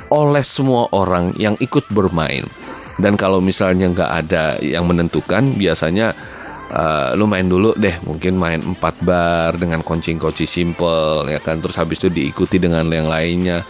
oleh 0.09 0.41
semua 0.41 0.89
orang 0.95 1.35
yang 1.37 1.53
ikut 1.61 1.85
bermain. 1.93 2.43
Dan 2.99 3.15
kalau 3.15 3.39
misalnya 3.39 3.87
nggak 3.91 4.11
ada 4.25 4.59
yang 4.59 4.83
menentukan, 4.83 5.55
biasanya 5.55 6.11
uh, 6.73 7.15
lu 7.15 7.29
main 7.29 7.47
dulu 7.47 7.71
deh, 7.79 7.95
mungkin 8.03 8.35
main 8.35 8.59
empat 8.59 8.99
bar 9.05 9.55
dengan 9.55 9.79
kunci-kunci 9.79 10.43
simple, 10.43 11.29
ya 11.31 11.39
kan. 11.39 11.63
Terus 11.63 11.79
habis 11.79 12.03
itu 12.03 12.11
diikuti 12.11 12.59
dengan 12.59 12.89
yang 12.91 13.07
lainnya. 13.07 13.63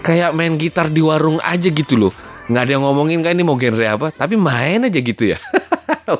Kayak 0.00 0.32
main 0.32 0.56
gitar 0.56 0.88
di 0.88 1.02
warung 1.02 1.42
aja 1.42 1.68
gitu 1.68 1.98
loh. 1.98 2.12
Nggak 2.50 2.62
ada 2.66 2.72
yang 2.74 2.82
ngomongin 2.82 3.22
kan 3.22 3.38
ini 3.38 3.46
mau 3.46 3.54
genre 3.54 3.86
apa, 3.86 4.10
tapi 4.10 4.34
main 4.34 4.82
aja 4.82 4.98
gitu 4.98 5.30
ya. 5.30 5.38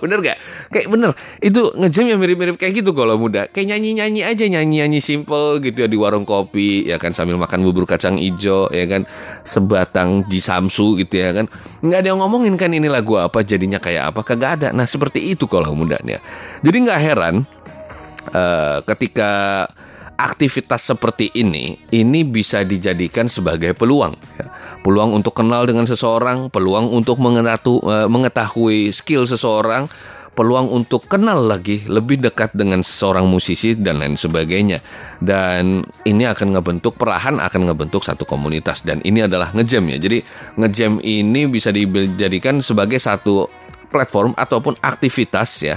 bener 0.02 0.18
gak? 0.22 0.38
Kayak 0.70 0.86
bener. 0.92 1.10
Itu 1.42 1.74
ngejam 1.74 2.06
yang 2.06 2.20
mirip-mirip 2.22 2.54
kayak 2.54 2.82
gitu 2.82 2.94
kalau 2.94 3.18
muda. 3.18 3.50
Kayak 3.50 3.76
nyanyi-nyanyi 3.76 4.22
aja 4.22 4.44
Nyanyi-nyanyi 4.46 5.00
simple 5.02 5.58
gitu 5.64 5.86
ya 5.86 5.88
Di 5.90 5.98
warung 5.98 6.22
kopi 6.22 6.86
ya 6.86 7.00
kan 7.00 7.10
Sambil 7.16 7.34
makan 7.40 7.66
bubur 7.66 7.88
kacang 7.88 8.20
ijo 8.20 8.70
ya 8.70 8.86
kan 8.86 9.02
Sebatang 9.42 10.26
di 10.30 10.38
Samsu 10.38 10.94
gitu 11.00 11.18
ya 11.18 11.34
kan. 11.34 11.50
Nggak 11.82 11.98
ada 12.06 12.08
yang 12.14 12.20
ngomongin 12.22 12.54
kan 12.54 12.70
ini 12.70 12.86
lagu 12.86 13.18
apa 13.18 13.42
Jadinya 13.42 13.82
kayak 13.82 14.14
apa. 14.14 14.20
Kagak 14.22 14.50
ada. 14.60 14.68
Nah 14.70 14.86
seperti 14.86 15.34
itu 15.34 15.50
kalau 15.50 15.72
muda 15.74 15.98
ya. 16.06 16.22
Jadi 16.62 16.76
nggak 16.86 17.00
heran 17.00 17.34
uh, 18.34 18.78
Ketika 18.86 19.66
aktivitas 20.20 20.92
seperti 20.92 21.32
ini 21.32 21.80
ini 21.96 22.20
bisa 22.28 22.60
dijadikan 22.60 23.26
sebagai 23.26 23.72
peluang 23.72 24.12
ya. 24.36 24.52
peluang 24.84 25.16
untuk 25.16 25.32
kenal 25.32 25.64
dengan 25.64 25.88
seseorang 25.88 26.52
peluang 26.52 26.92
untuk 26.92 27.16
eh, 27.16 28.06
mengetahui 28.06 28.92
skill 28.92 29.24
seseorang 29.24 29.88
peluang 30.30 30.70
untuk 30.70 31.10
kenal 31.10 31.42
lagi 31.42 31.82
lebih 31.90 32.22
dekat 32.22 32.54
dengan 32.54 32.80
seorang 32.86 33.26
musisi 33.26 33.74
dan 33.74 34.00
lain 34.00 34.14
sebagainya. 34.14 34.78
Dan 35.18 35.82
ini 36.06 36.24
akan 36.24 36.56
ngebentuk 36.56 36.96
perahan 36.96 37.42
akan 37.42 37.68
ngebentuk 37.68 38.00
satu 38.06 38.24
komunitas. 38.24 38.80
Dan 38.86 39.02
ini 39.02 39.26
adalah 39.26 39.50
ngejam 39.52 39.84
ya. 39.90 39.98
Jadi 39.98 40.18
ngejam 40.56 41.02
ini 41.02 41.50
bisa 41.50 41.74
dijadikan 41.74 42.62
sebagai 42.62 42.96
satu 42.96 43.50
platform 43.90 44.32
ataupun 44.38 44.78
aktivitas 44.80 45.50
ya 45.66 45.76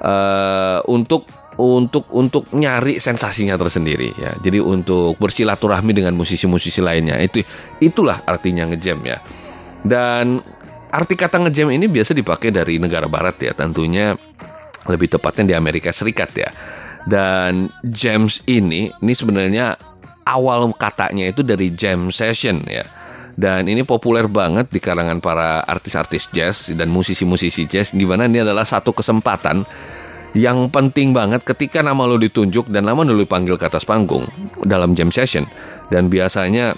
uh, 0.00 0.80
untuk 0.88 1.28
untuk 1.60 2.08
untuk 2.16 2.48
nyari 2.56 2.96
sensasinya 2.96 3.60
tersendiri 3.60 4.08
ya. 4.16 4.32
Jadi 4.40 4.56
untuk 4.62 5.20
bersilaturahmi 5.20 5.92
dengan 5.92 6.16
musisi-musisi 6.16 6.80
lainnya. 6.80 7.20
Itu 7.20 7.44
itulah 7.82 8.24
artinya 8.24 8.68
ngejam 8.72 8.98
ya. 9.04 9.20
Dan 9.82 10.40
arti 10.88 11.14
kata 11.18 11.42
ngejam 11.44 11.68
ini 11.74 11.90
biasa 11.90 12.16
dipakai 12.16 12.54
dari 12.54 12.80
negara 12.80 13.10
barat 13.10 13.36
ya, 13.42 13.52
tentunya 13.52 14.16
lebih 14.88 15.12
tepatnya 15.12 15.52
di 15.52 15.54
Amerika 15.58 15.92
Serikat 15.92 16.30
ya. 16.32 16.50
Dan 17.04 17.68
jams 17.82 18.40
ini 18.46 18.88
ini 18.94 19.12
sebenarnya 19.12 19.74
awal 20.24 20.70
katanya 20.78 21.28
itu 21.28 21.42
dari 21.44 21.74
jam 21.74 22.08
session 22.08 22.64
ya. 22.64 22.86
Dan 23.32 23.64
ini 23.64 23.80
populer 23.80 24.28
banget 24.28 24.68
di 24.68 24.76
kalangan 24.76 25.16
para 25.16 25.64
artis-artis 25.64 26.28
jazz 26.36 26.68
dan 26.76 26.92
musisi-musisi 26.92 27.64
jazz 27.64 27.96
di 27.96 28.04
mana 28.04 28.28
ini 28.28 28.44
adalah 28.44 28.68
satu 28.68 28.92
kesempatan 28.92 29.64
yang 30.32 30.72
penting 30.72 31.12
banget 31.12 31.44
ketika 31.44 31.84
nama 31.84 32.08
lo 32.08 32.16
ditunjuk 32.16 32.72
dan 32.72 32.88
nama 32.88 33.04
lo 33.04 33.16
dipanggil 33.20 33.60
ke 33.60 33.68
atas 33.68 33.84
panggung 33.84 34.24
dalam 34.64 34.96
jam 34.96 35.12
session. 35.12 35.44
Dan 35.92 36.08
biasanya 36.08 36.72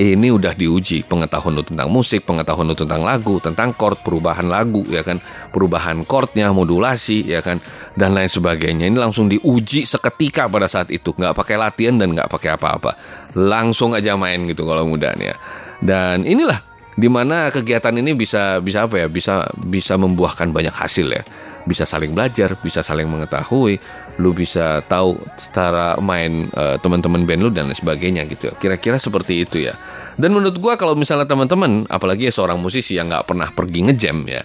ini 0.00 0.32
udah 0.32 0.56
diuji 0.56 1.04
pengetahuan 1.04 1.54
lo 1.54 1.62
tentang 1.62 1.92
musik, 1.92 2.24
pengetahuan 2.24 2.66
lo 2.66 2.74
tentang 2.74 3.04
lagu, 3.04 3.36
tentang 3.38 3.76
chord, 3.76 4.00
perubahan 4.00 4.48
lagu 4.48 4.80
ya 4.88 5.04
kan, 5.04 5.20
perubahan 5.52 6.02
chordnya, 6.08 6.50
modulasi 6.50 7.28
ya 7.28 7.44
kan, 7.44 7.60
dan 7.94 8.16
lain 8.16 8.32
sebagainya. 8.32 8.88
Ini 8.88 8.96
langsung 8.96 9.28
diuji 9.28 9.84
seketika 9.84 10.48
pada 10.48 10.66
saat 10.66 10.88
itu, 10.88 11.12
nggak 11.12 11.36
pakai 11.36 11.56
latihan 11.60 12.00
dan 12.00 12.16
nggak 12.16 12.32
pakai 12.32 12.56
apa-apa, 12.56 12.96
langsung 13.36 13.92
aja 13.92 14.16
main 14.16 14.42
gitu 14.48 14.64
kalau 14.64 14.88
mudanya. 14.88 15.36
Dan 15.84 16.24
inilah 16.24 16.64
di 16.96 17.06
mana 17.12 17.52
kegiatan 17.52 17.92
ini 17.92 18.16
bisa 18.16 18.58
bisa 18.64 18.88
apa 18.88 19.04
ya? 19.04 19.06
Bisa 19.06 19.46
bisa 19.62 19.94
membuahkan 20.00 20.48
banyak 20.48 20.74
hasil 20.74 21.12
ya 21.12 21.22
bisa 21.64 21.88
saling 21.88 22.12
belajar 22.12 22.52
bisa 22.60 22.84
saling 22.84 23.08
mengetahui 23.08 23.80
lu 24.20 24.30
bisa 24.36 24.84
tahu 24.84 25.16
secara 25.40 25.96
main 25.98 26.48
uh, 26.52 26.76
teman-teman 26.78 27.24
band 27.24 27.40
lu 27.40 27.50
dan 27.50 27.72
sebagainya 27.72 28.28
gitu 28.28 28.52
kira-kira 28.60 29.00
seperti 29.00 29.44
itu 29.48 29.64
ya. 29.68 29.74
Dan 30.14 30.36
menurut 30.36 30.60
gua 30.60 30.76
kalau 30.78 30.94
misalnya 30.94 31.26
teman-teman 31.26 31.88
apalagi 31.88 32.28
ya 32.28 32.32
seorang 32.32 32.60
musisi 32.60 32.94
yang 32.94 33.10
nggak 33.10 33.26
pernah 33.26 33.48
pergi 33.50 33.80
ngejam 33.90 34.28
ya 34.28 34.44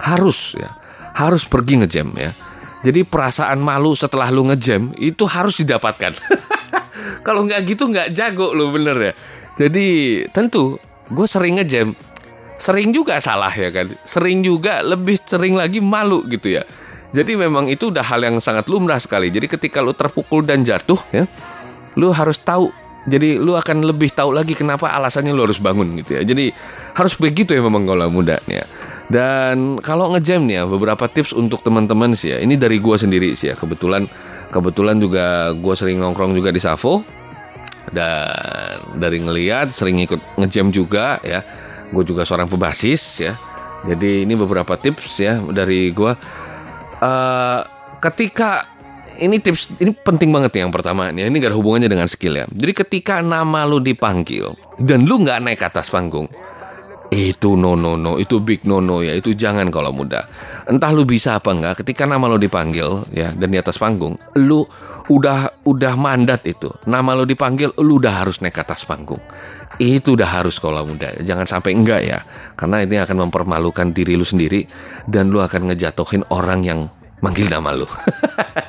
harus 0.00 0.54
ya 0.56 0.70
harus 1.16 1.44
pergi 1.48 1.80
ngejam 1.82 2.08
ya. 2.16 2.32
Jadi 2.80 3.04
perasaan 3.04 3.60
malu 3.60 3.92
setelah 3.92 4.32
lu 4.32 4.48
ngejam 4.48 4.96
itu 4.96 5.28
harus 5.28 5.60
didapatkan. 5.60 6.16
Kalau 7.26 7.44
nggak 7.44 7.60
gitu 7.68 7.92
nggak 7.92 8.16
jago 8.16 8.56
lu 8.56 8.72
bener 8.72 8.96
ya. 8.96 9.12
Jadi 9.60 9.86
tentu 10.32 10.80
gue 11.10 11.26
sering 11.28 11.60
ngejam 11.60 11.92
sering 12.60 12.92
juga 12.92 13.16
salah 13.24 13.50
ya 13.56 13.72
kan? 13.72 13.88
Sering 14.04 14.44
juga 14.44 14.84
lebih 14.84 15.16
sering 15.24 15.56
lagi 15.56 15.80
malu 15.80 16.28
gitu 16.28 16.60
ya. 16.60 16.62
Jadi 17.10 17.34
memang 17.34 17.66
itu 17.72 17.88
udah 17.88 18.04
hal 18.04 18.20
yang 18.20 18.36
sangat 18.38 18.68
lumrah 18.68 19.00
sekali. 19.00 19.32
Jadi 19.32 19.48
ketika 19.48 19.80
lu 19.80 19.96
terpukul 19.96 20.44
dan 20.44 20.60
jatuh 20.60 21.00
ya 21.10 21.24
lu 21.96 22.12
harus 22.12 22.36
tahu. 22.38 22.68
Jadi 23.08 23.40
lu 23.40 23.56
akan 23.56 23.80
lebih 23.88 24.12
tahu 24.12 24.36
lagi 24.36 24.52
kenapa 24.52 24.92
alasannya 24.92 25.32
lu 25.32 25.48
harus 25.48 25.56
bangun 25.56 25.96
gitu 26.04 26.20
ya. 26.20 26.22
Jadi 26.22 26.52
harus 27.00 27.16
begitu 27.16 27.56
ya 27.56 27.64
memang 27.64 27.88
kalau 27.88 28.12
muda 28.12 28.36
ya. 28.44 28.68
Dan 29.08 29.80
kalau 29.80 30.12
ngejam 30.12 30.44
nih 30.44 30.60
ya, 30.60 30.64
beberapa 30.68 31.08
tips 31.08 31.32
untuk 31.32 31.64
teman-teman 31.64 32.12
sih 32.12 32.36
ya. 32.36 32.38
Ini 32.44 32.60
dari 32.60 32.76
gua 32.76 33.00
sendiri 33.00 33.32
sih 33.34 33.50
ya. 33.50 33.56
Kebetulan 33.56 34.04
kebetulan 34.52 35.00
juga 35.00 35.56
gua 35.56 35.74
sering 35.74 35.96
nongkrong 35.96 36.36
juga 36.36 36.52
di 36.52 36.60
Savo 36.60 37.00
dan 37.90 38.78
dari 39.00 39.18
ngeliat 39.24 39.72
sering 39.72 39.96
ikut 40.04 40.20
ngejam 40.36 40.68
juga 40.68 41.18
ya. 41.24 41.40
Gue 41.90 42.04
juga 42.06 42.22
seorang 42.22 42.46
pebasis 42.46 43.02
ya. 43.22 43.34
Jadi 43.80 44.28
ini 44.28 44.36
beberapa 44.36 44.76
tips 44.76 45.24
ya 45.24 45.40
dari 45.40 45.88
gua. 45.90 46.12
Uh, 47.00 47.64
ketika 48.04 48.68
ini 49.20 49.40
tips 49.40 49.80
ini 49.80 49.92
penting 49.92 50.28
banget 50.32 50.52
nih 50.56 50.62
yang 50.68 50.72
pertama 50.72 51.08
nih. 51.08 51.28
Ini 51.28 51.36
gak 51.40 51.50
ada 51.52 51.58
hubungannya 51.58 51.88
dengan 51.88 52.08
skill 52.08 52.40
ya. 52.40 52.46
Jadi 52.48 52.72
ketika 52.76 53.24
nama 53.24 53.64
lu 53.64 53.80
dipanggil 53.80 54.52
dan 54.80 55.08
lu 55.08 55.24
nggak 55.24 55.38
naik 55.40 55.58
ke 55.60 55.66
atas 55.68 55.88
panggung, 55.88 56.28
itu 57.10 57.58
no 57.58 57.74
no 57.74 57.98
no, 57.98 58.22
itu 58.22 58.38
big 58.38 58.62
no 58.62 58.78
no 58.78 59.02
ya, 59.02 59.18
itu 59.18 59.34
jangan 59.34 59.66
kalau 59.74 59.90
muda. 59.90 60.30
Entah 60.70 60.94
lu 60.94 61.02
bisa 61.02 61.42
apa 61.42 61.50
enggak, 61.50 61.82
ketika 61.82 62.06
nama 62.06 62.30
lu 62.30 62.38
dipanggil 62.38 63.02
ya 63.10 63.34
dan 63.34 63.50
di 63.50 63.58
atas 63.58 63.82
panggung, 63.82 64.14
lu 64.38 64.62
udah 65.10 65.66
udah 65.66 65.98
mandat 65.98 66.46
itu. 66.46 66.70
Nama 66.86 67.18
lu 67.18 67.26
dipanggil, 67.26 67.74
lu 67.82 67.98
udah 67.98 68.22
harus 68.22 68.38
naik 68.38 68.54
ke 68.54 68.62
atas 68.62 68.86
panggung. 68.86 69.18
Itu 69.82 70.14
udah 70.14 70.30
harus 70.38 70.62
kalau 70.62 70.86
muda. 70.86 71.10
Jangan 71.18 71.50
sampai 71.50 71.74
enggak 71.74 72.00
ya, 72.06 72.22
karena 72.54 72.86
ini 72.86 73.02
akan 73.02 73.26
mempermalukan 73.26 73.90
diri 73.90 74.14
lu 74.14 74.22
sendiri 74.22 74.62
dan 75.10 75.34
lu 75.34 75.42
akan 75.42 75.74
ngejatuhin 75.74 76.22
orang 76.30 76.62
yang 76.62 76.86
manggil 77.26 77.50
nama 77.50 77.74
lu. 77.74 77.90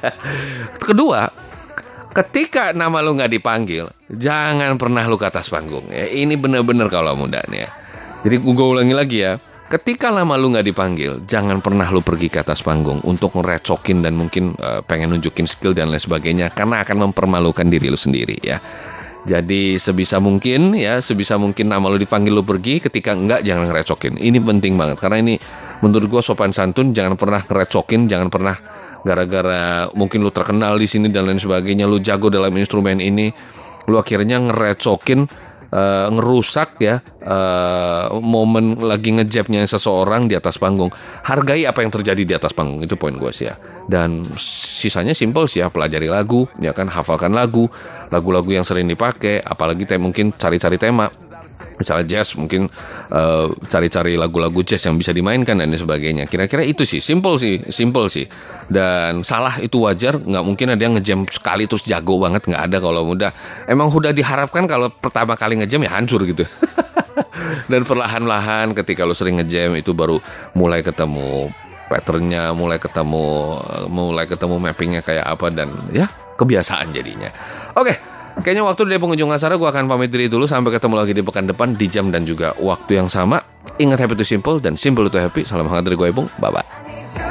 Kedua, 0.90 1.30
ketika 2.10 2.74
nama 2.74 3.06
lu 3.06 3.14
nggak 3.22 3.32
dipanggil, 3.32 3.86
jangan 4.10 4.82
pernah 4.82 5.06
lu 5.06 5.22
ke 5.22 5.30
atas 5.30 5.54
panggung. 5.54 5.86
Ya, 5.94 6.10
ini 6.10 6.34
bener-bener 6.34 6.90
kalau 6.90 7.14
muda 7.14 7.46
nih 7.46 7.70
ya. 7.70 7.72
Jadi 8.22 8.36
gue 8.38 8.68
ulangi 8.68 8.94
lagi 8.94 9.18
ya. 9.26 9.42
Ketika 9.72 10.12
lama 10.12 10.36
lu 10.36 10.52
nggak 10.52 10.68
dipanggil, 10.68 11.24
jangan 11.24 11.64
pernah 11.64 11.88
lu 11.88 12.04
pergi 12.04 12.28
ke 12.28 12.44
atas 12.44 12.60
panggung 12.60 13.00
untuk 13.08 13.40
ngerecokin 13.40 14.04
dan 14.04 14.20
mungkin 14.20 14.52
uh, 14.60 14.84
pengen 14.84 15.16
nunjukin 15.16 15.48
skill 15.48 15.72
dan 15.72 15.88
lain 15.88 16.04
sebagainya 16.04 16.52
karena 16.52 16.84
akan 16.84 17.08
mempermalukan 17.08 17.64
diri 17.72 17.88
lu 17.88 17.96
sendiri 17.96 18.36
ya. 18.44 18.60
Jadi 19.22 19.80
sebisa 19.80 20.20
mungkin 20.20 20.76
ya, 20.76 21.00
sebisa 21.00 21.40
mungkin 21.40 21.72
nama 21.72 21.88
lu 21.88 21.96
dipanggil 21.96 22.36
lu 22.36 22.44
pergi, 22.44 22.84
ketika 22.84 23.16
enggak 23.16 23.48
jangan 23.48 23.72
ngerecokin. 23.72 24.20
Ini 24.20 24.44
penting 24.44 24.76
banget 24.76 24.98
karena 25.00 25.18
ini 25.24 25.40
menurut 25.80 26.20
gue 26.20 26.22
sopan 26.26 26.52
santun, 26.52 26.92
jangan 26.92 27.16
pernah 27.16 27.40
ngerecokin, 27.40 28.12
jangan 28.12 28.28
pernah 28.28 28.58
gara-gara 29.08 29.88
mungkin 29.96 30.20
lu 30.20 30.36
terkenal 30.36 30.76
di 30.76 30.90
sini 30.90 31.08
dan 31.14 31.32
lain 31.32 31.40
sebagainya, 31.40 31.88
lu 31.88 32.04
jago 32.04 32.28
dalam 32.28 32.52
instrumen 32.60 33.00
ini, 33.00 33.32
lu 33.88 33.96
akhirnya 33.96 34.42
ngerecokin 34.52 35.50
uh, 35.72 36.08
ngerusak 36.12 36.78
ya 36.84 37.00
uh, 37.26 38.14
momen 38.20 38.80
lagi 38.84 39.16
ngejabnya 39.16 39.64
seseorang 39.66 40.28
di 40.28 40.38
atas 40.38 40.60
panggung. 40.60 40.92
Hargai 41.26 41.66
apa 41.66 41.82
yang 41.82 41.92
terjadi 41.92 42.24
di 42.24 42.34
atas 42.36 42.52
panggung 42.52 42.84
itu 42.84 42.96
poin 43.00 43.16
gue 43.16 43.32
sih 43.34 43.48
ya. 43.50 43.56
Dan 43.88 44.30
sisanya 44.38 45.16
simple 45.18 45.48
sih 45.50 45.64
ya 45.64 45.72
pelajari 45.74 46.08
lagu, 46.08 46.46
ya 46.62 46.72
kan 46.72 46.88
hafalkan 46.88 47.34
lagu, 47.34 47.68
lagu-lagu 48.14 48.52
yang 48.52 48.68
sering 48.68 48.88
dipakai, 48.88 49.42
apalagi 49.42 49.84
te 49.88 49.98
mungkin 49.98 50.32
cari-cari 50.36 50.78
tema 50.78 51.10
misalnya 51.82 52.06
jazz 52.06 52.38
mungkin 52.38 52.70
uh, 53.10 53.50
cari-cari 53.66 54.14
lagu-lagu 54.14 54.62
jazz 54.62 54.86
yang 54.86 55.02
bisa 55.02 55.10
dimainkan 55.10 55.58
dan 55.58 55.74
sebagainya. 55.74 56.30
Kira-kira 56.30 56.62
itu 56.62 56.86
sih 56.86 57.02
simple 57.02 57.42
sih 57.42 57.58
simple 57.74 58.06
sih. 58.08 58.30
Dan 58.70 59.26
salah 59.26 59.58
itu 59.58 59.82
wajar 59.82 60.22
nggak 60.22 60.44
mungkin 60.46 60.78
ada 60.78 60.82
yang 60.82 60.94
ngejam 60.96 61.26
sekali 61.28 61.66
terus 61.66 61.82
jago 61.84 62.22
banget 62.22 62.46
nggak 62.46 62.64
ada 62.70 62.78
kalau 62.78 63.02
muda 63.02 63.34
emang 63.66 63.90
udah 63.90 64.14
diharapkan 64.14 64.70
kalau 64.70 64.94
pertama 64.94 65.34
kali 65.34 65.58
ngejam 65.58 65.82
ya 65.82 65.92
hancur 65.98 66.22
gitu. 66.30 66.46
Dan 67.72 67.84
perlahan-lahan 67.84 68.78
ketika 68.78 69.04
lo 69.04 69.18
sering 69.18 69.42
ngejam 69.42 69.76
itu 69.76 69.92
baru 69.92 70.22
mulai 70.56 70.86
ketemu 70.86 71.52
patternnya 71.92 72.56
mulai 72.56 72.80
ketemu 72.80 73.60
mulai 73.92 74.24
ketemu 74.24 74.56
mappingnya 74.64 75.04
kayak 75.04 75.28
apa 75.28 75.52
dan 75.52 75.68
ya 75.92 76.08
kebiasaan 76.40 76.96
jadinya. 76.96 77.28
Oke 77.76 77.92
okay. 77.92 78.11
Kayaknya 78.40 78.64
waktu 78.64 78.88
dari 78.88 79.00
pengunjung 79.02 79.28
acara 79.28 79.60
gue 79.60 79.68
akan 79.68 79.92
pamit 79.92 80.08
diri 80.08 80.32
dulu 80.32 80.48
sampai 80.48 80.72
ketemu 80.72 80.96
lagi 80.96 81.12
di 81.12 81.24
pekan 81.26 81.46
depan 81.52 81.76
di 81.76 81.88
jam 81.92 82.08
dan 82.08 82.24
juga 82.24 82.56
waktu 82.56 83.04
yang 83.04 83.12
sama. 83.12 83.44
Ingat 83.78 84.08
happy 84.08 84.16
to 84.16 84.24
simple 84.24 84.64
dan 84.64 84.80
simple 84.80 85.12
to 85.12 85.20
happy. 85.20 85.44
Salam 85.44 85.68
hangat 85.68 85.92
dari 85.92 86.00
gue 86.00 86.08
Ipung. 86.10 86.32
Bye 86.40 86.52
bye. 86.56 87.31